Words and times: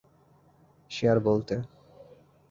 সে 0.91 1.05
আর 1.07 1.19
বলতে। 1.19 1.55